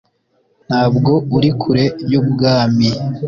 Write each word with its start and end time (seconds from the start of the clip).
ntabwo 0.67 1.11
uri 1.37 1.49
kure 1.61 1.85
y'ubwami 2.11 2.89